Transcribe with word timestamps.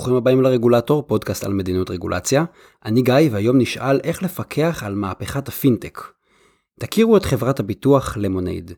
ברוכים 0.00 0.16
הבאים 0.16 0.42
לרגולטור, 0.42 1.02
פודקאסט 1.06 1.44
על 1.44 1.52
מדיניות 1.52 1.90
רגולציה. 1.90 2.44
אני 2.84 3.02
גיא 3.02 3.14
והיום 3.30 3.58
נשאל 3.58 4.00
איך 4.04 4.22
לפקח 4.22 4.82
על 4.86 4.94
מהפכת 4.94 5.48
הפינטק. 5.48 6.00
תכירו 6.78 7.16
את 7.16 7.24
חברת 7.24 7.60
הביטוח 7.60 8.16
למונייד. 8.16 8.72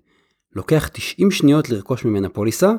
לוקח 0.57 0.89
90 0.93 1.31
שניות 1.31 1.71
לרכוש 1.71 2.05
ממנה 2.05 2.29
פוליסה, 2.29 2.73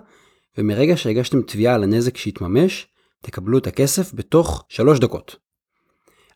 ומרגע 0.57 0.97
שהגשתם 0.97 1.41
תביעה 1.41 1.75
על 1.75 1.83
הנזק 1.83 2.17
שהתממש, 2.17 2.87
תקבלו 3.21 3.57
את 3.57 3.67
הכסף 3.67 4.13
בתוך 4.13 4.65
3 4.69 4.99
דקות. 4.99 5.35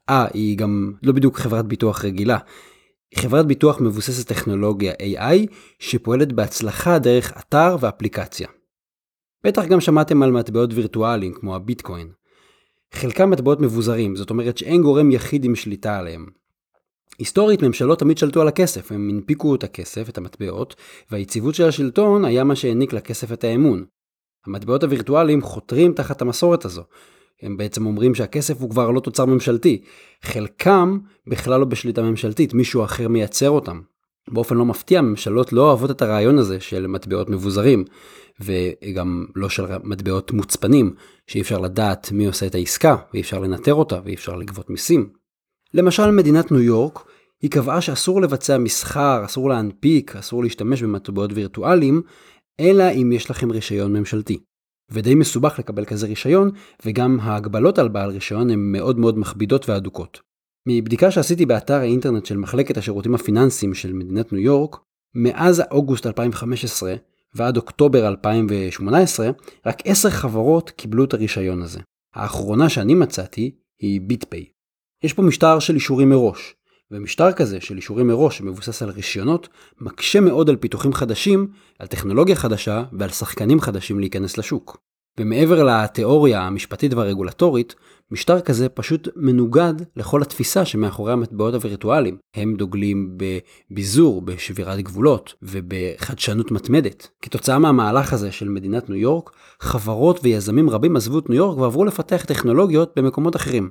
אה, 0.09 0.27
היא 0.33 0.57
גם 0.57 0.93
לא 1.03 1.11
בדיוק 1.13 1.37
חברת 1.37 1.65
ביטוח 1.65 2.05
רגילה. 2.05 2.37
חברת 3.15 3.45
ביטוח 3.45 3.81
מבוססת 3.81 4.27
טכנולוגיה 4.27 4.93
AI, 4.93 5.47
שפועלת 5.79 6.33
בהצלחה 6.33 6.99
דרך 6.99 7.33
אתר 7.37 7.75
ואפליקציה. 7.79 8.47
בטח 9.47 9.65
גם 9.65 9.81
שמעתם 9.81 10.23
על 10.23 10.31
מטבעות 10.31 10.69
וירטואליים 10.73 11.33
כמו 11.33 11.55
הביטקוין. 11.55 12.11
חלקם 12.93 13.29
מטבעות 13.29 13.61
מבוזרים, 13.61 14.15
זאת 14.15 14.29
אומרת 14.29 14.57
שאין 14.57 14.81
גורם 14.81 15.11
יחיד 15.11 15.45
עם 15.45 15.55
שליטה 15.55 15.97
עליהם. 15.99 16.25
היסטורית 17.19 17.63
ממשלות 17.63 17.99
תמיד 17.99 18.17
שלטו 18.17 18.41
על 18.41 18.47
הכסף, 18.47 18.91
הם 18.91 19.09
הנפיקו 19.09 19.55
את 19.55 19.63
הכסף, 19.63 20.09
את 20.09 20.17
המטבעות, 20.17 20.75
והיציבות 21.11 21.55
של 21.55 21.63
השלטון 21.63 22.25
היה 22.25 22.43
מה 22.43 22.55
שהעניק 22.55 22.93
לכסף 22.93 23.31
את 23.31 23.43
האמון. 23.43 23.85
המטבעות 24.45 24.83
הווירטואליים 24.83 25.41
חותרים 25.41 25.93
תחת 25.93 26.21
המסורת 26.21 26.65
הזו. 26.65 26.83
הם 27.41 27.57
בעצם 27.57 27.85
אומרים 27.85 28.15
שהכסף 28.15 28.61
הוא 28.61 28.69
כבר 28.69 28.91
לא 28.91 28.99
תוצר 28.99 29.25
ממשלתי. 29.25 29.81
חלקם 30.21 30.97
בכלל 31.27 31.59
לא 31.59 31.65
בשליטה 31.65 32.01
ממשלתית, 32.01 32.53
מישהו 32.53 32.83
אחר 32.83 33.07
מייצר 33.07 33.49
אותם. 33.49 33.81
באופן 34.27 34.55
לא 34.55 34.65
מפתיע, 34.65 35.01
ממשלות 35.01 35.53
לא 35.53 35.61
אוהבות 35.61 35.91
את 35.91 36.01
הרעיון 36.01 36.37
הזה 36.37 36.59
של 36.59 36.87
מטבעות 36.87 37.29
מבוזרים, 37.29 37.85
וגם 38.39 39.25
לא 39.35 39.49
של 39.49 39.65
מטבעות 39.83 40.31
מוצפנים, 40.31 40.93
שאי 41.27 41.41
אפשר 41.41 41.59
לדעת 41.59 42.11
מי 42.11 42.25
עושה 42.25 42.47
את 42.47 42.55
העסקה, 42.55 42.95
ואי 43.13 43.21
אפשר 43.21 43.39
לנטר 43.39 43.73
אותה, 43.73 43.99
ואי 44.05 44.13
אפשר 44.13 44.35
לגבות 44.35 44.69
מיסים. 44.69 45.09
למשל 45.73 46.11
מדינת 46.11 46.51
ניו 46.51 46.61
יורק, 46.61 46.99
היא 47.41 47.51
קבעה 47.51 47.81
שאסור 47.81 48.21
לבצע 48.21 48.57
מסחר, 48.57 49.25
אסור 49.25 49.49
להנפיק, 49.49 50.15
אסור 50.15 50.43
להשתמש 50.43 50.83
במטבעות 50.83 51.31
וירטואליים, 51.33 52.01
אלא 52.59 52.83
אם 52.91 53.11
יש 53.11 53.29
לכם 53.29 53.51
רישיון 53.51 53.93
ממשלתי. 53.93 54.39
ודי 54.91 55.15
מסובך 55.15 55.59
לקבל 55.59 55.85
כזה 55.85 56.07
רישיון, 56.07 56.51
וגם 56.85 57.19
ההגבלות 57.21 57.79
על 57.79 57.87
בעל 57.87 58.09
רישיון 58.09 58.49
הן 58.49 58.59
מאוד 58.71 58.99
מאוד 58.99 59.19
מכבידות 59.19 59.69
ואדוקות. 59.69 60.26
מבדיקה 60.69 61.11
שעשיתי 61.11 61.45
באתר 61.45 61.73
האינטרנט 61.73 62.25
של 62.25 62.37
מחלקת 62.37 62.77
השירותים 62.77 63.15
הפיננסיים 63.15 63.73
של 63.73 63.93
מדינת 63.93 64.33
ניו 64.33 64.41
יורק, 64.41 64.75
מאז 65.15 65.63
אוגוסט 65.71 66.05
2015 66.05 66.95
ועד 67.35 67.57
אוקטובר 67.57 68.07
2018, 68.07 69.29
רק 69.65 69.77
10 69.85 70.09
חברות 70.09 70.69
קיבלו 70.69 71.03
את 71.03 71.13
הרישיון 71.13 71.61
הזה. 71.61 71.79
האחרונה 72.15 72.69
שאני 72.69 72.95
מצאתי 72.95 73.55
היא 73.81 74.01
ביטפיי. 74.01 74.45
יש 75.03 75.13
פה 75.13 75.21
משטר 75.21 75.59
של 75.59 75.75
אישורים 75.75 76.09
מראש, 76.09 76.55
ומשטר 76.91 77.31
כזה 77.31 77.61
של 77.61 77.75
אישורים 77.75 78.07
מראש 78.07 78.37
שמבוסס 78.37 78.81
על 78.81 78.89
רישיונות, 78.89 79.49
מקשה 79.81 80.19
מאוד 80.19 80.49
על 80.49 80.55
פיתוחים 80.55 80.93
חדשים, 80.93 81.47
על 81.79 81.87
טכנולוגיה 81.87 82.35
חדשה 82.35 82.83
ועל 82.93 83.09
שחקנים 83.09 83.59
חדשים 83.59 83.99
להיכנס 83.99 84.37
לשוק. 84.37 84.77
ומעבר 85.19 85.63
לתיאוריה 85.63 86.41
המשפטית 86.41 86.93
והרגולטורית, 86.93 87.75
משטר 88.11 88.41
כזה 88.41 88.69
פשוט 88.69 89.07
מנוגד 89.15 89.73
לכל 89.95 90.21
התפיסה 90.21 90.65
שמאחורי 90.65 91.13
המטבעות 91.13 91.53
הווירטואליים. 91.53 92.17
הם 92.35 92.55
דוגלים 92.55 93.17
בביזור, 93.71 94.21
בשבירת 94.21 94.79
גבולות 94.79 95.33
ובחדשנות 95.41 96.51
מתמדת. 96.51 97.09
כתוצאה 97.21 97.59
מהמהלך 97.59 98.13
הזה 98.13 98.31
של 98.31 98.49
מדינת 98.49 98.89
ניו 98.89 98.97
יורק, 98.97 99.31
חברות 99.59 100.19
ויזמים 100.23 100.69
רבים 100.69 100.95
עזבו 100.95 101.19
את 101.19 101.29
ניו 101.29 101.37
יורק 101.37 101.57
ועברו 101.57 101.85
לפתח 101.85 102.25
טכנולוגיות 102.25 102.93
במקומות 102.95 103.35
אחרים. 103.35 103.69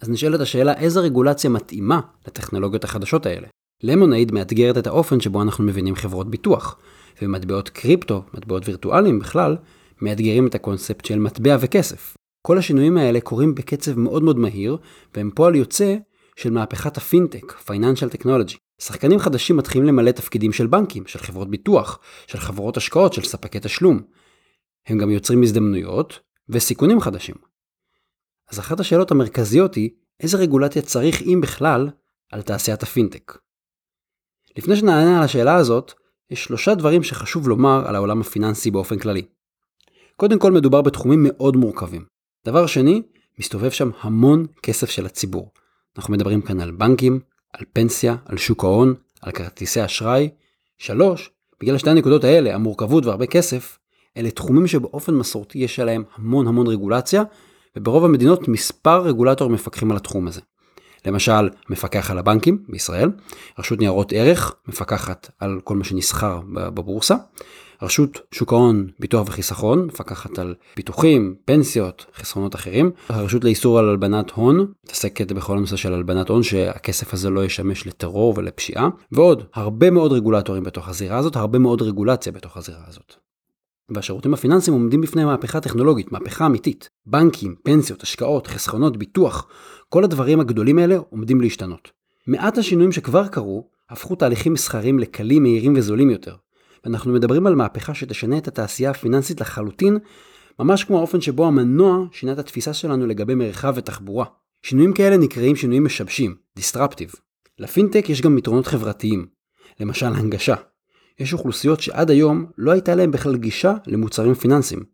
אז 0.00 0.10
נשאלת 0.10 0.40
השאלה 0.40 0.74
איזה 0.74 1.00
רגולציה 1.00 1.50
מתאימה 1.50 2.00
לטכנולוגיות 2.26 2.84
החדשות 2.84 3.26
האלה. 3.26 3.48
למונייד 3.82 4.32
מאתגרת 4.32 4.78
את 4.78 4.86
האופן 4.86 5.20
שבו 5.20 5.42
אנחנו 5.42 5.64
מבינים 5.64 5.94
חברות 5.94 6.30
ביטוח, 6.30 6.76
ומטבעות 7.22 7.68
קריפטו, 7.68 8.22
מטבעות 8.34 8.68
וירטואליים 8.68 9.18
בכלל, 9.18 9.56
מאתגרים 10.02 10.46
את 10.46 10.54
הקונספט 10.54 11.04
של 11.04 11.18
מטבע 11.18 11.56
וכסף. 11.60 12.16
כל 12.42 12.58
השינויים 12.58 12.96
האלה 12.96 13.20
קורים 13.20 13.54
בקצב 13.54 13.98
מאוד 13.98 14.22
מאוד 14.22 14.38
מהיר, 14.38 14.76
והם 15.14 15.30
פועל 15.34 15.54
יוצא 15.54 15.96
של 16.36 16.50
מהפכת 16.50 16.96
הפינטק, 16.96 17.52
Financial 17.52 18.14
Technology. 18.14 18.56
שחקנים 18.80 19.18
חדשים 19.18 19.56
מתחילים 19.56 19.86
למלא 19.86 20.10
תפקידים 20.10 20.52
של 20.52 20.66
בנקים, 20.66 21.06
של 21.06 21.18
חברות 21.18 21.50
ביטוח, 21.50 21.98
של 22.26 22.38
חברות 22.38 22.76
השקעות, 22.76 23.12
של 23.12 23.22
ספקי 23.22 23.58
תשלום. 23.62 24.02
הם 24.86 24.98
גם 24.98 25.10
יוצרים 25.10 25.42
הזדמנויות 25.42 26.20
וסיכונים 26.48 27.00
חדשים. 27.00 27.34
אז 28.50 28.58
אחת 28.58 28.80
השאלות 28.80 29.10
המרכזיות 29.10 29.74
היא, 29.74 29.90
איזה 30.20 30.38
רגולציה 30.38 30.82
צריך, 30.82 31.22
אם 31.22 31.40
בכלל, 31.42 31.90
על 32.32 32.42
תעשיית 32.42 32.82
הפינטק? 32.82 33.38
לפני 34.56 34.76
שנענה 34.76 35.18
על 35.18 35.24
השאלה 35.24 35.54
הזאת, 35.54 35.92
יש 36.30 36.44
שלושה 36.44 36.74
דברים 36.74 37.02
שחשוב 37.02 37.48
לומר 37.48 37.82
על 37.86 37.94
העולם 37.94 38.20
הפיננסי 38.20 38.70
באופן 38.70 38.98
כללי. 38.98 39.22
קודם 40.20 40.38
כל 40.38 40.52
מדובר 40.52 40.82
בתחומים 40.82 41.26
מאוד 41.28 41.56
מורכבים. 41.56 42.04
דבר 42.46 42.66
שני, 42.66 43.02
מסתובב 43.38 43.70
שם 43.70 43.90
המון 44.00 44.46
כסף 44.62 44.90
של 44.90 45.06
הציבור. 45.06 45.52
אנחנו 45.96 46.12
מדברים 46.12 46.40
כאן 46.40 46.60
על 46.60 46.70
בנקים, 46.70 47.20
על 47.52 47.64
פנסיה, 47.72 48.16
על 48.26 48.36
שוק 48.36 48.64
ההון, 48.64 48.94
על 49.20 49.32
כרטיסי 49.32 49.84
אשראי. 49.84 50.28
שלוש, 50.78 51.30
בגלל 51.60 51.78
שתי 51.78 51.90
הנקודות 51.90 52.24
האלה, 52.24 52.54
המורכבות 52.54 53.06
והרבה 53.06 53.26
כסף, 53.26 53.78
אלה 54.16 54.30
תחומים 54.30 54.66
שבאופן 54.66 55.14
מסורתי 55.14 55.58
יש 55.58 55.80
עליהם 55.80 56.04
המון 56.14 56.46
המון 56.46 56.66
רגולציה, 56.66 57.22
וברוב 57.76 58.04
המדינות 58.04 58.48
מספר 58.48 59.02
רגולטורים 59.02 59.54
מפקחים 59.54 59.90
על 59.90 59.96
התחום 59.96 60.28
הזה. 60.28 60.40
למשל, 61.06 61.48
מפקח 61.70 62.10
על 62.10 62.18
הבנקים 62.18 62.64
בישראל, 62.68 63.10
רשות 63.58 63.78
ניירות 63.78 64.12
ערך 64.12 64.54
מפקחת 64.68 65.30
על 65.38 65.60
כל 65.64 65.76
מה 65.76 65.84
שנסחר 65.84 66.40
בבורסה, 66.52 67.16
רשות 67.82 68.20
שוק 68.30 68.52
ההון, 68.52 68.86
ביטוח 68.98 69.28
וחיסכון, 69.28 69.86
מפקחת 69.86 70.38
על 70.38 70.54
ביטוחים, 70.76 71.34
פנסיות, 71.44 72.06
חסרונות 72.14 72.54
אחרים. 72.54 72.90
הרשות 73.08 73.44
לאיסור 73.44 73.78
על 73.78 73.88
הלבנת 73.88 74.30
הון, 74.30 74.66
מתעסקת 74.84 75.32
בכל 75.32 75.56
הנושא 75.56 75.76
של 75.76 75.94
הלבנת 75.94 76.28
הון, 76.28 76.42
שהכסף 76.42 77.14
הזה 77.14 77.30
לא 77.30 77.44
ישמש 77.44 77.86
לטרור 77.86 78.34
ולפשיעה. 78.36 78.88
ועוד, 79.12 79.42
הרבה 79.54 79.90
מאוד 79.90 80.12
רגולטורים 80.12 80.62
בתוך 80.62 80.88
הזירה 80.88 81.18
הזאת, 81.18 81.36
הרבה 81.36 81.58
מאוד 81.58 81.82
רגולציה 81.82 82.32
בתוך 82.32 82.56
הזירה 82.56 82.82
הזאת. 82.88 83.14
והשירותים 83.88 84.34
הפיננסיים 84.34 84.74
עומדים 84.74 85.00
בפני 85.00 85.24
מהפכה 85.24 85.60
טכנולוגית, 85.60 86.12
מהפכה 86.12 86.46
אמיתית. 86.46 86.88
בנקים, 87.06 87.54
פנסיות, 87.62 88.02
השקעות, 88.02 88.46
חסכונות, 88.46 88.96
ביטוח, 88.96 89.46
כל 89.88 90.04
הדברים 90.04 90.40
הגדולים 90.40 90.78
האלה 90.78 90.96
עומדים 91.10 91.40
להשתנות. 91.40 91.90
מעט 92.26 92.58
השינויים 92.58 92.92
שכבר 92.92 93.28
קרו, 93.28 93.68
הפכו 93.90 94.14
תהליכים 94.14 94.52
מסחריים 94.52 94.98
לקלים, 94.98 95.42
מהירים 95.42 95.74
וזולים 95.76 96.10
יותר. 96.10 96.34
ואנחנו 96.84 97.12
מדברים 97.12 97.46
על 97.46 97.54
מהפכה 97.54 97.94
שתשנה 97.94 98.38
את 98.38 98.48
התעשייה 98.48 98.90
הפיננסית 98.90 99.40
לחלוטין, 99.40 99.98
ממש 100.58 100.84
כמו 100.84 100.98
האופן 100.98 101.20
שבו 101.20 101.46
המנוע 101.46 102.04
שינה 102.12 102.32
את 102.32 102.38
התפיסה 102.38 102.72
שלנו 102.72 103.06
לגבי 103.06 103.34
מרחב 103.34 103.72
ותחבורה. 103.76 104.24
שינויים 104.62 104.92
כאלה 104.92 105.16
נקראים 105.16 105.56
שינויים 105.56 105.84
משבשים, 105.84 106.34
disruptive. 106.58 107.16
לפינטק 107.58 108.08
יש 108.08 108.22
גם 108.22 108.38
יתרונות 108.38 108.66
חברתיים, 108.66 109.26
למשל 109.80 110.06
הנגשה. 110.06 110.54
יש 111.18 111.32
אוכלוסיות 111.32 111.80
שעד 111.80 112.10
היום 112.10 112.46
לא 112.58 112.70
הייתה 112.70 112.94
להם 112.94 113.10
בכלל 113.10 113.36
גישה 113.36 113.74
למוצרים 113.86 114.34
פיננסיים. 114.34 114.84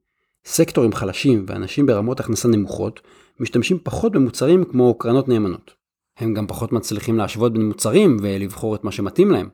סקטורים 0.45 0.93
חלשים 0.93 1.45
ואנשים 1.49 1.87
ברמות 1.87 2.21
הכנסה 2.21 2.49
נמוכות 2.49 3.01
משתמשים 3.41 3.79
פחות 3.83 4.13
במוצרים 4.13 4.65
כמו 4.65 4.99
קרנות 4.99 5.29
נאמנות. 5.29 5.75
הם 6.19 6.35
גם 6.35 6.47
פחות 6.47 6.73
מצליחים 6.73 7.19
להשוות 7.19 7.53
בין 7.53 7.67
מוצרים 7.67 8.17
ולבחור 8.23 8.75
את 8.75 8.85
מה 8.85 8.93
שמתאים 8.93 9.31
להם, 9.31 9.49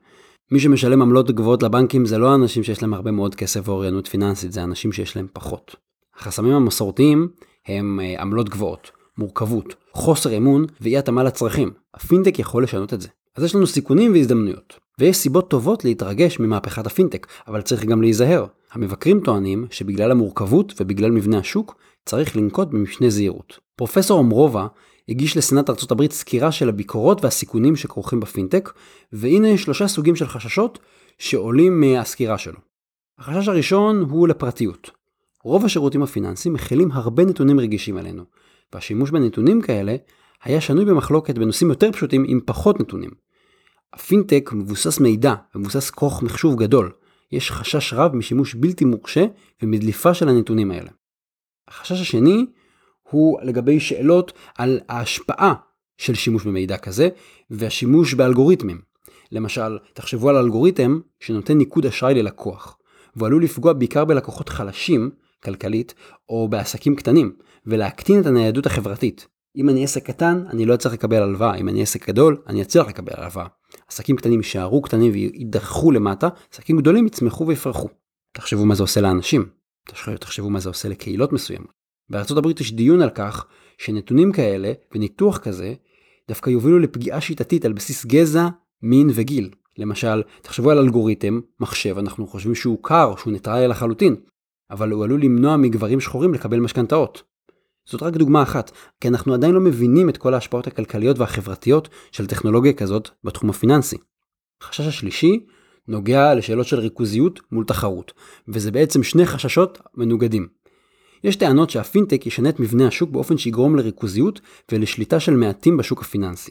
מי 0.53 0.61
שמשלם 0.61 1.03
עמלות 1.03 1.31
גבוהות 1.31 1.63
לבנקים 1.63 2.07
זה 2.07 2.19
לא 2.19 2.35
אנשים 2.35 2.63
שיש 2.63 2.83
להם 2.83 2.95
הרבה 2.95 3.10
מאוד 3.10 3.34
כסף 3.34 3.69
ואוריינות 3.69 4.07
פיננסית, 4.07 4.53
זה 4.53 4.63
אנשים 4.63 4.93
שיש 4.93 5.16
להם 5.16 5.27
פחות. 5.33 5.77
החסמים 6.16 6.53
המסורתיים 6.53 7.28
הם 7.66 8.01
אה, 8.03 8.22
עמלות 8.22 8.49
גבוהות, 8.49 8.91
מורכבות, 9.19 9.75
חוסר 9.93 10.37
אמון 10.37 10.66
ואי 10.81 10.99
התאמה 10.99 11.22
לצרכים. 11.22 11.71
הפינטק 11.95 12.39
יכול 12.39 12.63
לשנות 12.63 12.95
את 12.95 13.01
זה. 13.01 13.09
אז 13.37 13.45
יש 13.45 13.54
לנו 13.54 13.66
סיכונים 13.66 14.13
והזדמנויות. 14.13 14.78
ויש 14.99 15.16
סיבות 15.16 15.51
טובות 15.51 15.84
להתרגש 15.84 16.41
ממהפכת 16.41 16.87
הפינטק, 16.87 17.27
אבל 17.48 17.63
צריך 17.63 17.84
גם 17.84 18.03
להיזהר. 18.03 18.47
המבקרים 18.72 19.21
טוענים 19.21 19.66
שבגלל 19.71 20.10
המורכבות 20.10 20.75
ובגלל 20.81 21.10
מבנה 21.10 21.39
השוק, 21.39 21.75
צריך 22.07 22.37
לנקוט 22.37 22.69
במשנה 22.69 23.10
זהירות. 23.10 23.59
פרופסור 23.77 24.21
אמרובה 24.21 24.66
הגיש 25.09 25.37
לסנאט 25.37 25.71
ארצות 25.71 25.91
הברית 25.91 26.13
סקירה 26.13 26.53
של 26.53 26.69
הביקורות 26.69 27.25
והסיכונים 27.25 27.77
שכרוכים 27.77 28.21
בפינטק, 28.21 28.72
והנה 29.13 29.59
שלושה 29.59 29.89
סוגים 29.89 30.16
של 30.16 30.27
חששות 30.27 30.78
שעולים 31.19 31.81
מהסקירה 31.81 32.39
שלו. 32.39 32.59
החשש 33.19 33.49
הראשון 33.49 34.01
הוא 34.10 34.28
לפרטיות. 34.28 34.91
רוב 35.45 35.65
השירותים 35.65 36.03
הפיננסיים 36.03 36.54
מכילים 36.54 36.93
הרבה 36.93 37.25
נתונים 37.25 37.60
רגישים 37.60 37.97
עלינו, 37.97 38.25
והשימוש 38.72 39.10
בנתונים 39.10 39.63
כאלה 39.63 39.97
היה 40.45 40.60
שנוי 40.60 40.84
במחלוקת 40.84 41.39
בנושאים 41.39 41.71
יותר 41.71 41.93
פשוטים 41.93 42.25
עם 42.28 42.41
פחות 42.47 42.81
נתונים. 42.81 43.10
הפינטק 43.93 44.51
מבוסס 44.53 45.01
מידע 45.01 45.34
ומבוסס 45.55 45.91
כוח 45.91 46.22
מחשוב 46.22 46.63
גדול. 46.63 46.93
יש 47.33 47.51
חשש 47.51 47.93
רב 47.93 48.16
משימוש 48.16 48.55
בלתי 48.55 48.84
מורשה 48.84 49.25
ומדליפה 49.63 50.15
של 50.15 50.28
הנתונים 50.28 50.71
האלה. 50.71 50.91
החשש 51.69 52.01
השני 52.01 52.47
הוא 53.12 53.41
לגבי 53.42 53.80
שאלות 53.80 54.32
על 54.59 54.80
ההשפעה 54.88 55.54
של 55.98 56.14
שימוש 56.14 56.44
במידע 56.44 56.76
כזה 56.76 57.09
והשימוש 57.50 58.14
באלגוריתמים. 58.14 58.80
למשל, 59.32 59.78
תחשבו 59.94 60.28
על 60.28 60.36
אלגוריתם 60.36 61.00
שנותן 61.20 61.59
ניקוד 61.59 61.86
אשראי 61.86 62.14
ללקוח, 62.14 62.78
והוא 63.16 63.26
עלול 63.26 63.44
לפגוע 63.44 63.72
בעיקר 63.72 64.04
בלקוחות 64.04 64.48
חלשים 64.48 65.10
כלכלית 65.44 65.94
או 66.28 66.48
בעסקים 66.48 66.97
קטנים, 66.97 67.32
ולהקטין 67.66 68.20
את 68.20 68.26
הניידות 68.26 68.66
החברתית. 68.66 69.26
אם 69.56 69.68
אני 69.68 69.84
עסק 69.84 70.06
קטן, 70.06 70.44
אני 70.50 70.66
לא 70.66 70.74
אצליח 70.74 70.92
לקבל 70.92 71.22
הלוואה, 71.22 71.54
אם 71.54 71.68
אני 71.68 71.82
עסק 71.82 72.09
גדול, 72.09 72.42
אני 72.47 72.62
אצליח 72.62 72.88
לקבל 72.88 73.12
הלוואה. 73.16 73.47
עסקים 73.88 74.16
קטנים 74.16 74.41
יישארו 74.41 74.82
קטנים 74.82 75.12
ויידחו 75.12 75.91
למטה, 75.91 76.28
עסקים 76.53 76.76
גדולים 76.76 77.06
יצמחו 77.06 77.47
ויפרחו. 77.47 77.88
תחשבו 78.32 78.66
מה 78.66 78.74
זה 78.74 78.82
עושה 78.82 79.00
לאנשים, 79.00 79.48
תחשבו 80.20 80.50
מה 80.50 80.60
זה 80.60 80.68
עושה 80.68 80.88
לקהילות 80.88 81.32
מסוימות. 81.32 81.82
בארצות 82.12 82.38
הברית 82.38 82.60
יש 82.60 82.72
דיון 82.72 83.03
על 83.03 83.10
כך 83.10 83.47
שנתונים 83.78 84.32
כאלה 84.32 84.72
וניתוח 84.94 85.38
כזה 85.38 85.74
דווקא 86.28 86.50
יובילו 86.50 86.78
לפגיעה 86.78 87.20
שיטתית 87.20 87.64
על 87.64 87.72
בסיס 87.72 88.06
גזע, 88.06 88.48
מין 88.82 89.10
וגיל. 89.14 89.50
למשל, 89.78 90.22
תחשבו 90.42 90.70
על 90.70 90.78
אלגוריתם, 90.78 91.41
מחשב, 91.60 91.98
אנחנו 91.98 92.26
חושבים 92.26 92.54
שהוא 92.54 92.78
קר, 92.82 93.14
שהוא 93.16 93.32
ניטרלי 93.32 93.68
לחלוטין, 93.68 94.16
אבל 94.70 94.91
הוא 94.91 95.04
עלול 95.04 95.22
למנוע 95.22 95.56
מגברים 95.56 96.00
שחורים 96.00 96.34
לקבל 96.34 96.60
משכנתאות. 96.60 97.22
זאת 97.88 98.03
רק 98.03 98.14
דוגמה 98.14 98.42
אחת, 98.42 98.70
כי 99.00 99.09
אנחנו 99.09 99.34
עדיין 99.34 99.54
לא 99.54 99.60
מבינים 99.60 100.09
את 100.09 100.16
כל 100.16 100.34
ההשפעות 100.34 100.66
הכלכליות 100.66 101.18
והחברתיות 101.18 101.88
של 102.12 102.26
טכנולוגיה 102.26 102.72
כזאת 102.72 103.09
בתחום 103.24 103.50
הפיננסי. 103.50 103.97
החשש 104.62 104.86
השלישי 104.86 105.47
נוגע 105.88 106.34
לשאלות 106.34 106.66
של 106.66 106.78
ריכוזיות 106.78 107.41
מול 107.53 107.64
תחרות, 107.64 108.12
וזה 108.48 108.70
בעצם 108.70 109.03
שני 109.03 109.26
חששות 109.26 109.78
מנוגדים. 109.94 110.61
יש 111.24 111.36
טענות 111.36 111.71
שהפינטק 111.71 112.27
ישנה 112.27 112.48
את 112.48 112.60
מבנה 112.60 112.89
השוק 112.89 113.10
באופן 113.10 113.39
שיגרום 113.39 113.77
לריכוזיות 113.77 114.41
ולשליטה 114.72 115.21
של 115.21 115.36
מעטים 115.36 115.77
בשוק 115.77 116.03
הפיננסי. 116.03 116.51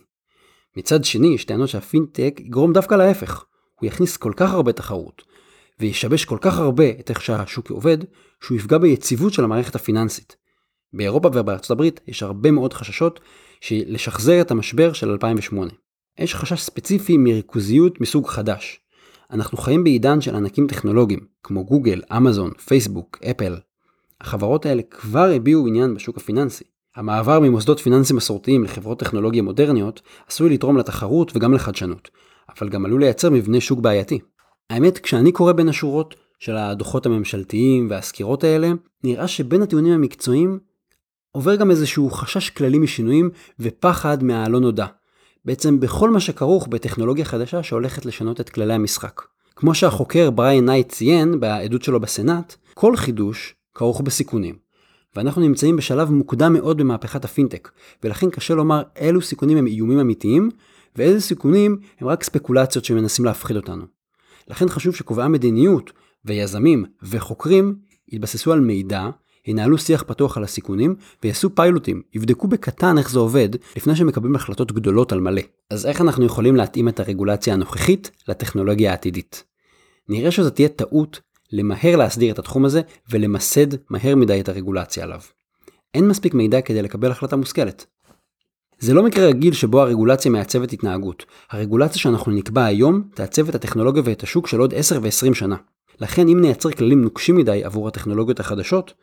מצד 0.77 1.03
שני, 1.03 1.27
יש 1.27 1.45
טענות 1.45 1.69
שהפינטק 1.69 2.39
יגרום 2.39 2.73
דווקא 2.73 2.95
להפך. 2.95 3.45
הוא 3.79 3.87
יכניס 3.87 4.17
כל 4.17 4.33
כך 4.35 4.53
הרבה 4.53 4.71
תחרות, 4.71 5.23
וישבש 5.79 6.25
כל 6.25 6.37
כך 6.41 6.59
הרבה 6.59 6.89
את 6.89 7.09
איך 7.09 7.21
שהשוק 7.21 7.69
עובד, 7.69 7.97
שהוא 8.43 8.57
יפגע 8.57 8.77
ביציבות 8.77 9.33
של 9.33 9.43
המערכת 9.43 9.75
הפיננסית. 9.75 10.35
באירופה 10.93 11.29
ובארצות 11.33 11.71
הברית 11.71 11.99
יש 12.07 12.23
הרבה 12.23 12.51
מאוד 12.51 12.73
חששות 12.73 13.19
לשחזר 13.71 14.41
את 14.41 14.51
המשבר 14.51 14.93
של 14.93 15.09
2008. 15.09 15.71
יש 16.19 16.35
חשש 16.35 16.61
ספציפי 16.61 17.17
מריכוזיות 17.17 18.01
מסוג 18.01 18.27
חדש. 18.27 18.79
אנחנו 19.31 19.57
חיים 19.57 19.83
בעידן 19.83 20.21
של 20.21 20.35
ענקים 20.35 20.67
טכנולוגיים, 20.67 21.19
כמו 21.43 21.65
גוגל, 21.65 22.01
אמזון, 22.17 22.51
פייסבוק, 22.53 23.17
אפל. 23.31 23.55
החברות 24.21 24.65
האלה 24.65 24.81
כבר 24.89 25.29
הביעו 25.35 25.67
עניין 25.67 25.95
בשוק 25.95 26.17
הפיננסי. 26.17 26.63
המעבר 26.95 27.39
ממוסדות 27.39 27.79
פיננסיים 27.79 28.17
מסורתיים 28.17 28.63
לחברות 28.63 28.99
טכנולוגיה 28.99 29.41
מודרניות 29.41 30.01
עשוי 30.27 30.49
לתרום 30.49 30.77
לתחרות 30.77 31.31
וגם 31.35 31.53
לחדשנות, 31.53 32.09
אבל 32.49 32.69
גם 32.69 32.85
עלול 32.85 33.01
לייצר 33.01 33.29
מבנה 33.29 33.61
שוק 33.61 33.79
בעייתי. 33.79 34.19
האמת, 34.69 34.97
כשאני 34.97 35.31
קורא 35.31 35.51
בין 35.51 35.69
השורות 35.69 36.15
של 36.39 36.55
הדוחות 36.55 37.05
הממשלתיים 37.05 37.87
והסקירות 37.89 38.43
האלה, 38.43 38.71
נראה 39.03 39.27
שבין 39.27 39.61
הטיעונים 39.61 39.93
המקצועיים 39.93 40.59
עובר 41.31 41.55
גם 41.55 41.71
איזשהו 41.71 42.09
חשש 42.09 42.49
כללי 42.49 42.79
משינויים 42.79 43.29
ופחד 43.59 44.23
מהלא 44.23 44.59
נודע. 44.59 44.85
בעצם 45.45 45.79
בכל 45.79 46.09
מה 46.09 46.19
שכרוך 46.19 46.67
בטכנולוגיה 46.67 47.25
חדשה 47.25 47.63
שהולכת 47.63 48.05
לשנות 48.05 48.41
את 48.41 48.49
כללי 48.49 48.73
המשחק. 48.73 49.21
כמו 49.55 49.75
שהחוקר 49.75 50.31
בריין 50.31 50.65
נייט 50.65 50.89
ציין 50.89 51.39
בעדות 51.39 51.81
שלו 51.81 51.99
בסנאט, 51.99 52.55
כל 52.73 52.95
חידוש 52.95 53.55
כרוך 53.75 54.01
בסיכונים. 54.01 54.55
ואנחנו 55.15 55.41
נמצאים 55.41 55.75
בשלב 55.75 56.11
מוקדם 56.11 56.53
מאוד 56.53 56.77
במהפכת 56.77 57.25
הפינטק, 57.25 57.71
ולכן 58.03 58.29
קשה 58.29 58.55
לומר 58.55 58.81
אילו 58.95 59.21
סיכונים 59.21 59.57
הם 59.57 59.67
איומים 59.67 59.99
אמיתיים, 59.99 60.49
ואיזה 60.95 61.21
סיכונים 61.21 61.77
הם 61.99 62.07
רק 62.07 62.23
ספקולציות 62.23 62.85
שמנסים 62.85 63.25
להפחיד 63.25 63.55
אותנו. 63.57 63.85
לכן 64.47 64.69
חשוב 64.69 64.95
שקובעי 64.95 65.25
המדיניות 65.25 65.91
ויזמים 66.25 66.85
וחוקרים 67.03 67.75
יתבססו 68.07 68.53
על 68.53 68.59
מידע, 68.59 69.09
ינהלו 69.47 69.77
שיח 69.77 70.03
פתוח 70.07 70.37
על 70.37 70.43
הסיכונים 70.43 70.95
ויעשו 71.23 71.55
פיילוטים, 71.55 72.01
יבדקו 72.13 72.47
בקטן 72.47 72.97
איך 72.97 73.11
זה 73.11 73.19
עובד 73.19 73.49
לפני 73.75 73.95
שמקבלים 73.95 74.35
החלטות 74.35 74.71
גדולות 74.71 75.11
על 75.11 75.19
מלא. 75.19 75.41
אז 75.69 75.85
איך 75.85 76.01
אנחנו 76.01 76.25
יכולים 76.25 76.55
להתאים 76.55 76.87
את 76.87 76.99
הרגולציה 76.99 77.53
הנוכחית 77.53 78.11
לטכנולוגיה 78.27 78.91
העתידית? 78.91 79.43
נראה 80.09 80.31
שזו 80.31 80.49
תהיה 80.49 80.67
טעות 80.67 81.21
למהר 81.51 81.95
להסדיר 81.95 82.33
את 82.33 82.39
התחום 82.39 82.65
הזה 82.65 82.81
ולמסד 83.09 83.67
מהר 83.89 84.15
מדי 84.15 84.41
את 84.41 84.49
הרגולציה 84.49 85.03
עליו. 85.03 85.21
אין 85.93 86.07
מספיק 86.07 86.33
מידע 86.33 86.61
כדי 86.61 86.81
לקבל 86.81 87.11
החלטה 87.11 87.35
מושכלת. 87.35 87.85
זה 88.79 88.93
לא 88.93 89.03
מקרה 89.03 89.27
רגיל 89.27 89.53
שבו 89.53 89.81
הרגולציה 89.81 90.31
מעצבת 90.31 90.73
התנהגות. 90.73 91.25
הרגולציה 91.49 92.01
שאנחנו 92.01 92.31
נקבע 92.31 92.65
היום 92.65 93.03
תעצב 93.13 93.49
את 93.49 93.55
הטכנולוגיה 93.55 94.03
ואת 94.05 94.23
השוק 94.23 94.47
של 94.47 94.59
עוד 94.59 94.73
10 94.73 94.99
ו-20 95.01 95.33
שנה. 95.33 95.55
לכן 95.99 96.27
אם 96.27 96.41
נייצר 96.41 96.71
כללים 96.71 97.01
נוקשים 97.01 97.37
מדי 97.37 97.63
עבור 97.63 97.87
הטכנולוגיות 97.87 98.39
החדשות, 98.39 98.93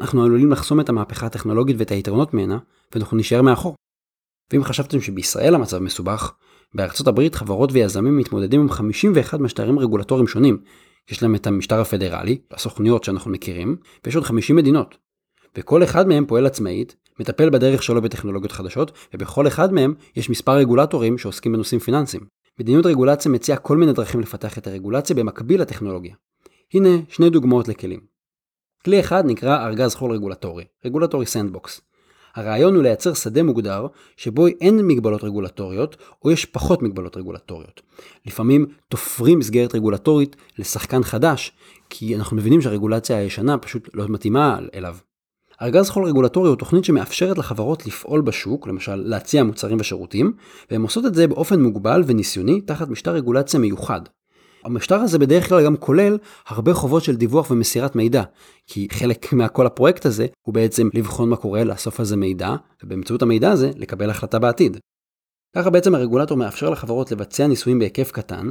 אנחנו 0.00 0.24
עלולים 0.24 0.52
לחסום 0.52 0.80
את 0.80 0.88
המהפכה 0.88 1.26
הטכנולוגית 1.26 1.76
ואת 1.78 1.90
היתרונות 1.90 2.34
ממנה, 2.34 2.58
ואנחנו 2.94 3.16
נשאר 3.16 3.42
מאחור. 3.42 3.74
ואם 4.52 4.64
חשבתם 4.64 5.00
שבישראל 5.00 5.54
המצב 5.54 5.78
מסובך, 5.78 6.32
בארצות 6.74 7.06
הברית 7.06 7.34
חברות 7.34 7.72
ויזמים 7.72 8.16
מתמודדים 8.16 8.60
עם 8.60 8.70
51 8.70 9.40
משטרים 9.40 9.78
רגולטוריים 9.78 10.26
שונים. 10.26 10.58
יש 11.10 11.22
להם 11.22 11.34
את 11.34 11.46
המשטר 11.46 11.80
הפדרלי, 11.80 12.38
הסוכניות 12.50 13.04
שאנחנו 13.04 13.30
מכירים, 13.30 13.76
ויש 14.04 14.16
עוד 14.16 14.24
50 14.24 14.56
מדינות. 14.56 14.96
וכל 15.56 15.84
אחד 15.84 16.08
מהם 16.08 16.26
פועל 16.26 16.46
עצמאית, 16.46 16.96
מטפל 17.20 17.50
בדרך 17.50 17.82
שלו 17.82 18.02
בטכנולוגיות 18.02 18.52
חדשות, 18.52 18.92
ובכל 19.14 19.46
אחד 19.46 19.72
מהם 19.72 19.94
יש 20.16 20.30
מספר 20.30 20.52
רגולטורים 20.52 21.18
שעוסקים 21.18 21.52
בנושאים 21.52 21.80
פיננסיים. 21.80 22.26
מדיניות 22.60 22.86
רגולציה 22.86 23.30
מציעה 23.30 23.58
כל 23.58 23.76
מיני 23.76 23.92
דרכים 23.92 24.20
לפתח 24.20 24.58
את 24.58 24.66
הרגולציה 24.66 25.16
במקביל 25.16 25.60
לטכנולוגיה. 25.60 26.14
הנה 26.74 26.88
שני 27.08 27.30
דוגמאות 27.30 27.68
לכלים. 27.68 28.00
כלי 28.84 29.00
אחד 29.00 29.24
נקרא 29.26 29.66
ארגז 29.66 29.94
חול 29.94 30.12
רגולטורי, 30.12 30.64
regulatory 30.84 31.26
sandbox. 31.26 31.80
הרעיון 32.34 32.74
הוא 32.74 32.82
לייצר 32.82 33.14
שדה 33.14 33.42
מוגדר 33.42 33.86
שבו 34.16 34.46
אין 34.46 34.86
מגבלות 34.86 35.24
רגולטוריות 35.24 35.96
או 36.24 36.30
יש 36.30 36.44
פחות 36.44 36.82
מגבלות 36.82 37.16
רגולטוריות. 37.16 37.82
לפעמים 38.26 38.66
תופרים 38.88 39.38
מסגרת 39.38 39.74
רגולטורית 39.74 40.36
לשחקן 40.58 41.02
חדש 41.02 41.52
כי 41.90 42.16
אנחנו 42.16 42.36
מבינים 42.36 42.60
שהרגולציה 42.60 43.16
הישנה 43.16 43.58
פשוט 43.58 43.88
לא 43.94 44.08
מתאימה 44.08 44.58
אליו. 44.74 44.96
ארגז 45.62 45.90
חול 45.90 46.04
רגולטורי 46.04 46.48
הוא 46.48 46.56
תוכנית 46.56 46.84
שמאפשרת 46.84 47.38
לחברות 47.38 47.86
לפעול 47.86 48.20
בשוק, 48.20 48.66
למשל 48.66 48.94
להציע 48.94 49.44
מוצרים 49.44 49.76
ושירותים, 49.80 50.32
והן 50.70 50.82
עושות 50.82 51.06
את 51.06 51.14
זה 51.14 51.26
באופן 51.26 51.62
מוגבל 51.62 52.02
וניסיוני 52.06 52.60
תחת 52.60 52.88
משטר 52.88 53.12
רגולציה 53.12 53.60
מיוחד. 53.60 54.00
המשטר 54.64 55.00
הזה 55.00 55.18
בדרך 55.18 55.48
כלל 55.48 55.64
גם 55.64 55.76
כולל 55.76 56.18
הרבה 56.46 56.74
חובות 56.74 57.04
של 57.04 57.16
דיווח 57.16 57.50
ומסירת 57.50 57.96
מידע, 57.96 58.22
כי 58.66 58.88
חלק 58.92 59.32
מהכל 59.32 59.66
הפרויקט 59.66 60.06
הזה 60.06 60.26
הוא 60.42 60.54
בעצם 60.54 60.88
לבחון 60.94 61.28
מה 61.28 61.36
קורה, 61.36 61.64
לאסוף 61.64 62.00
על 62.00 62.06
זה 62.06 62.16
מידע, 62.16 62.54
ובאמצעות 62.84 63.22
המידע 63.22 63.50
הזה 63.50 63.70
לקבל 63.76 64.10
החלטה 64.10 64.38
בעתיד. 64.38 64.76
ככה 65.56 65.70
בעצם 65.70 65.94
הרגולטור 65.94 66.36
מאפשר 66.36 66.70
לחברות 66.70 67.12
לבצע 67.12 67.46
ניסויים 67.46 67.78
בהיקף 67.78 68.10
קטן, 68.12 68.50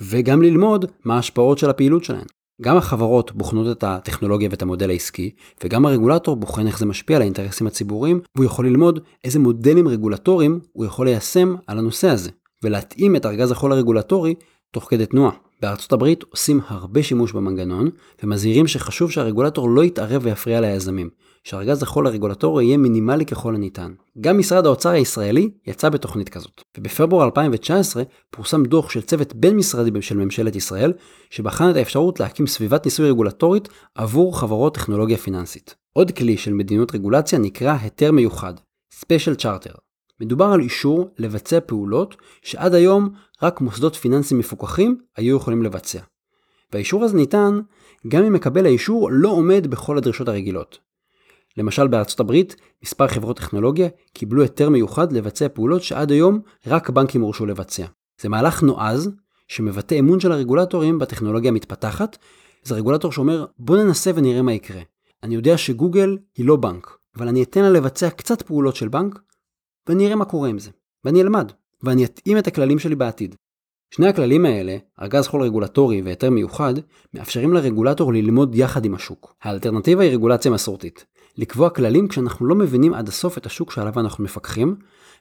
וגם 0.00 0.42
ללמוד 0.42 0.84
מה 1.04 1.16
ההשפעות 1.16 1.58
של 1.58 1.70
הפעילות 1.70 2.04
שלהן. 2.04 2.24
גם 2.62 2.76
החברות 2.76 3.32
בוחנות 3.32 3.76
את 3.76 3.84
הטכנולוגיה 3.84 4.48
ואת 4.50 4.62
המודל 4.62 4.90
העסקי, 4.90 5.30
וגם 5.64 5.86
הרגולטור 5.86 6.36
בוחן 6.36 6.66
איך 6.66 6.78
זה 6.78 6.86
משפיע 6.86 7.16
על 7.16 7.22
האינטרסים 7.22 7.66
הציבוריים, 7.66 8.20
והוא 8.34 8.46
יכול 8.46 8.66
ללמוד 8.66 9.00
איזה 9.24 9.38
מודלים 9.38 9.88
רגולטוריים 9.88 10.60
הוא 10.72 10.84
יכול 10.86 11.06
ליישם 11.06 11.54
על 11.66 11.78
הנושא 11.78 12.08
הזה, 12.08 12.30
ולהתאים 12.62 13.16
את 13.16 13.26
ארגז 13.26 13.50
החול 13.50 13.72
הרגולטורי 13.72 14.34
תוך 14.70 14.86
כדי 14.90 15.06
תנועה. 15.06 15.32
בארצות 15.62 15.92
הברית 15.92 16.24
עושים 16.30 16.60
הרבה 16.68 17.02
שימוש 17.02 17.32
במנגנון, 17.32 17.90
ומזהירים 18.22 18.66
שחשוב 18.66 19.10
שהרגולטור 19.10 19.70
לא 19.70 19.84
יתערב 19.84 20.22
ויפריע 20.24 20.60
ליזמים, 20.60 21.10
שארגז 21.44 21.82
החול 21.82 22.06
הרגולטורי 22.06 22.64
יהיה 22.64 22.76
מינימלי 22.76 23.26
ככל 23.26 23.54
הניתן. 23.54 23.92
גם 24.20 24.38
משרד 24.38 24.66
האוצר 24.66 24.88
הישראלי 24.88 25.50
יצא 25.66 25.88
בתוכנית 25.88 26.28
כזאת, 26.28 26.62
ובפברואר 26.78 27.24
2019 27.24 28.02
פורסם 28.30 28.64
דוח 28.64 28.90
של 28.90 29.00
צוות 29.00 29.34
בין-משרדי 29.34 30.02
של 30.02 30.16
ממשלת 30.16 30.56
ישראל, 30.56 30.92
שבחן 31.30 31.70
את 31.70 31.76
האפשרות 31.76 32.20
להקים 32.20 32.46
סביבת 32.46 32.84
ניסוי 32.84 33.10
רגולטורית 33.10 33.68
עבור 33.94 34.38
חברות 34.38 34.74
טכנולוגיה 34.74 35.16
פיננסית. 35.16 35.74
עוד 35.92 36.10
כלי 36.10 36.36
של 36.36 36.52
מדיניות 36.52 36.94
רגולציה 36.94 37.38
נקרא 37.38 37.76
היתר 37.80 38.12
מיוחד, 38.12 38.54
Special 39.04 39.42
Charter. 39.42 39.74
מדובר 40.20 40.44
על 40.44 40.60
אישור 40.60 41.08
לבצע 41.18 41.58
פעולות 41.66 42.16
שעד 42.42 42.74
היום 42.74 43.08
רק 43.42 43.60
מוסדות 43.60 43.96
פיננסיים 43.96 44.40
מפוקחים 44.40 44.98
היו 45.16 45.36
יכולים 45.36 45.62
לבצע. 45.62 46.00
והאישור 46.72 47.04
הזה 47.04 47.16
ניתן 47.16 47.60
גם 48.08 48.24
אם 48.24 48.32
מקבל 48.32 48.66
האישור 48.66 49.08
לא 49.12 49.28
עומד 49.28 49.66
בכל 49.66 49.98
הדרישות 49.98 50.28
הרגילות. 50.28 50.78
למשל 51.56 51.86
בארצות 51.86 52.20
הברית, 52.20 52.56
מספר 52.84 53.08
חברות 53.08 53.36
טכנולוגיה 53.36 53.88
קיבלו 54.12 54.42
היתר 54.42 54.70
מיוחד 54.70 55.12
לבצע 55.12 55.48
פעולות 55.48 55.82
שעד 55.82 56.10
היום 56.10 56.40
רק 56.66 56.90
בנקים 56.90 57.20
הורשו 57.20 57.46
לבצע. 57.46 57.86
זה 58.20 58.28
מהלך 58.28 58.62
נועז 58.62 59.10
שמבטא 59.48 59.94
אמון 59.98 60.20
של 60.20 60.32
הרגולטורים 60.32 60.98
בטכנולוגיה 60.98 61.50
המתפתחת. 61.50 62.18
זה 62.62 62.74
רגולטור 62.74 63.12
שאומר 63.12 63.46
בוא 63.58 63.76
ננסה 63.76 64.10
ונראה 64.14 64.42
מה 64.42 64.52
יקרה. 64.52 64.80
אני 65.22 65.34
יודע 65.34 65.58
שגוגל 65.58 66.18
היא 66.36 66.46
לא 66.46 66.56
בנק, 66.56 66.96
אבל 67.16 67.28
אני 67.28 67.42
אתן 67.42 67.62
לה 67.62 67.70
לבצע 67.70 68.10
קצת 68.10 68.42
פעולות 68.42 68.76
של 68.76 68.88
בנק, 68.88 69.18
ואני 69.88 70.06
אראה 70.06 70.16
מה 70.16 70.24
קורה 70.24 70.48
עם 70.48 70.58
זה. 70.58 70.70
ואני 71.04 71.22
אלמד, 71.22 71.52
ואני 71.82 72.04
אתאים 72.04 72.38
את 72.38 72.46
הכללים 72.46 72.78
שלי 72.78 72.94
בעתיד. 72.94 73.34
שני 73.94 74.08
הכללים 74.08 74.46
האלה, 74.46 74.76
ארגז 75.00 75.26
חול 75.26 75.42
רגולטורי 75.42 76.02
והיתר 76.02 76.30
מיוחד, 76.30 76.74
מאפשרים 77.14 77.52
לרגולטור 77.52 78.12
ללמוד 78.12 78.54
יחד 78.54 78.84
עם 78.84 78.94
השוק. 78.94 79.34
האלטרנטיבה 79.42 80.02
היא 80.02 80.12
רגולציה 80.12 80.50
מסורתית. 80.50 81.04
לקבוע 81.36 81.70
כללים 81.70 82.08
כשאנחנו 82.08 82.46
לא 82.46 82.54
מבינים 82.54 82.94
עד 82.94 83.08
הסוף 83.08 83.38
את 83.38 83.46
השוק 83.46 83.72
שעליו 83.72 84.00
אנחנו 84.00 84.24
מפקחים, 84.24 84.76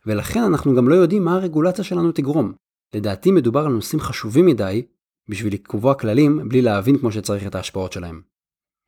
ולכן 0.06 0.44
אנחנו 0.44 0.76
גם 0.76 0.90
לא 0.90 0.96
יודעים 0.96 1.26
מה 1.26 1.36
הרגולציה 1.36 1.84
שלנו 1.84 2.12
תגרום. 2.12 2.54
לדעתי 2.94 3.32
מדובר 3.32 3.66
על 3.66 3.72
נושאים 3.72 4.02
חשובים 4.02 4.46
מדי 4.46 4.86
בשביל 5.28 5.54
לקבוע 5.54 5.94
כללים 5.94 6.50
בלי 6.50 6.62
להבין 6.62 6.98
כמו 6.98 7.12
שצריך 7.12 7.48
את 7.48 7.56
ההשפעות 7.56 7.94
שלהם. 7.94 8.22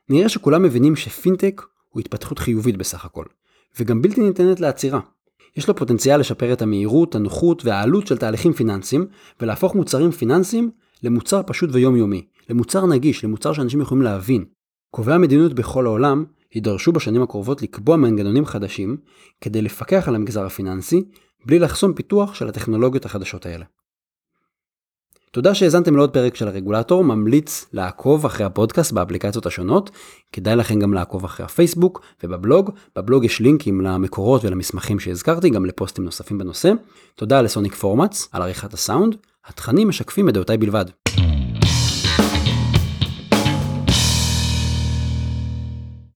נראה 0.09 0.29
שכולם 0.29 0.63
מבינים 0.63 0.95
שפינטק 0.95 1.61
הוא 1.89 1.99
התפתחות 1.99 2.39
חיובית 2.39 2.77
בסך 2.77 3.05
הכל, 3.05 3.25
וגם 3.79 4.01
בלתי 4.01 4.21
ניתנת 4.21 4.59
לעצירה. 4.59 4.99
יש 5.57 5.67
לו 5.67 5.75
פוטנציאל 5.75 6.19
לשפר 6.19 6.53
את 6.53 6.61
המהירות, 6.61 7.15
הנוחות 7.15 7.65
והעלות 7.65 8.07
של 8.07 8.17
תהליכים 8.17 8.53
פיננסיים, 8.53 9.07
ולהפוך 9.41 9.75
מוצרים 9.75 10.11
פיננסיים 10.11 10.71
למוצר 11.03 11.41
פשוט 11.47 11.69
ויומיומי, 11.73 12.25
למוצר 12.49 12.85
נגיש, 12.85 13.23
למוצר 13.23 13.53
שאנשים 13.53 13.81
יכולים 13.81 14.03
להבין. 14.03 14.45
קובעי 14.91 15.15
המדיניות 15.15 15.53
בכל 15.53 15.85
העולם 15.85 16.25
יידרשו 16.55 16.91
בשנים 16.91 17.21
הקרובות 17.21 17.61
לקבוע 17.61 17.97
מנגנונים 17.97 18.45
חדשים 18.45 18.97
כדי 19.41 19.61
לפקח 19.61 20.07
על 20.07 20.15
המגזר 20.15 20.45
הפיננסי, 20.45 21.03
בלי 21.45 21.59
לחסום 21.59 21.93
פיתוח 21.93 22.33
של 22.33 22.47
הטכנולוגיות 22.47 23.05
החדשות 23.05 23.45
האלה. 23.45 23.65
תודה 25.33 25.55
שהאזנתם 25.55 25.95
לעוד 25.95 26.13
פרק 26.13 26.35
של 26.35 26.47
הרגולטור, 26.47 27.03
ממליץ 27.03 27.65
לעקוב 27.73 28.25
אחרי 28.25 28.45
הפודקאסט 28.45 28.91
באפליקציות 28.91 29.45
השונות, 29.45 29.89
כדאי 30.31 30.55
לכם 30.55 30.79
גם 30.79 30.93
לעקוב 30.93 31.25
אחרי 31.25 31.45
הפייסבוק 31.45 32.01
ובבלוג, 32.23 32.71
בבלוג 32.95 33.25
יש 33.25 33.39
לינקים 33.39 33.81
למקורות 33.81 34.45
ולמסמכים 34.45 34.99
שהזכרתי, 34.99 35.49
גם 35.49 35.65
לפוסטים 35.65 36.05
נוספים 36.05 36.37
בנושא. 36.37 36.71
תודה 37.15 37.41
לסוניק 37.41 37.73
פורמאץ 37.73 38.27
על 38.31 38.41
עריכת 38.41 38.73
הסאונד, 38.73 39.15
התכנים 39.45 39.89
משקפים 39.89 40.29
את 40.29 40.33
דעותיי 40.33 40.57
בלבד. 40.57 40.85